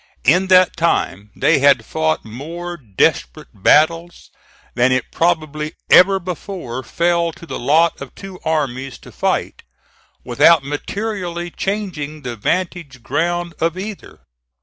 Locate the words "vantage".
12.35-13.03